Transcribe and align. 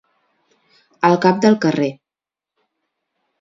Al 1.09 1.17
cap 1.25 1.43
del 1.43 1.59
carrer. 1.67 1.91